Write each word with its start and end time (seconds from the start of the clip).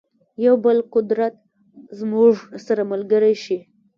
یو 0.45 0.55
بل 0.65 0.77
قدرت 0.95 1.35
زموږ 1.99 2.33
سره 2.65 2.81
ملګری 2.91 3.35
شي. 3.43 3.57